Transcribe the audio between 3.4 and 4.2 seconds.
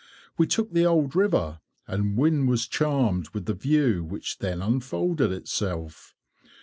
the view